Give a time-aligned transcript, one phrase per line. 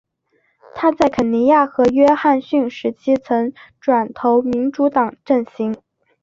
[0.73, 5.79] 她在肯尼迪和约翰逊时期曾转投民主党阵型。